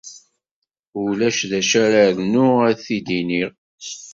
[1.03, 3.49] Ulac d acu ara rnuɣ ad t-id-iniɣ.